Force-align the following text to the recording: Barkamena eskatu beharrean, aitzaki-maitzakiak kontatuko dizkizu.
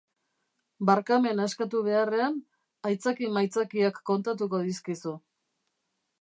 Barkamena 0.89 1.43
eskatu 1.49 1.81
beharrean, 1.87 2.39
aitzaki-maitzakiak 2.91 4.01
kontatuko 4.11 4.63
dizkizu. 4.71 5.15